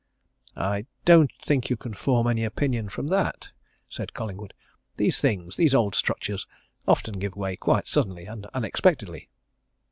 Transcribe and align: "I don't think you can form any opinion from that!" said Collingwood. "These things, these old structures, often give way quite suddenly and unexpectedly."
"I 0.57 0.87
don't 1.05 1.31
think 1.39 1.69
you 1.69 1.77
can 1.77 1.93
form 1.93 2.25
any 2.25 2.43
opinion 2.43 2.89
from 2.89 3.05
that!" 3.09 3.51
said 3.87 4.15
Collingwood. 4.15 4.55
"These 4.97 5.21
things, 5.21 5.57
these 5.57 5.75
old 5.75 5.93
structures, 5.93 6.47
often 6.87 7.19
give 7.19 7.35
way 7.35 7.55
quite 7.55 7.85
suddenly 7.85 8.25
and 8.25 8.47
unexpectedly." 8.47 9.29